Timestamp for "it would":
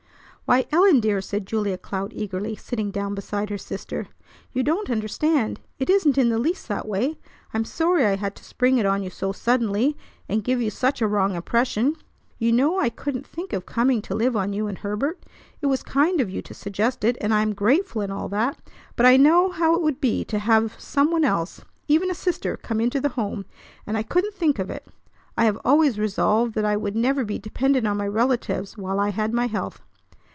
19.77-20.01